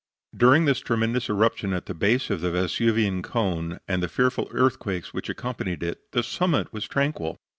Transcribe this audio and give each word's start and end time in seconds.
During 0.35 0.65
this 0.65 0.79
tremendous 0.79 1.29
eruption 1.29 1.73
at 1.73 1.85
the 1.85 1.93
base 1.93 2.31
of 2.31 2.41
the 2.41 2.49
Vesuvian 2.49 3.21
cone, 3.21 3.77
and 3.87 4.01
the 4.01 4.07
fearful 4.09 4.47
earthquakes 4.49 5.13
which 5.13 5.29
accompanied 5.29 5.83
it, 5.83 6.11
the 6.11 6.23
summit 6.23 6.73
was 6.73 6.87
tranquil. 6.87 7.37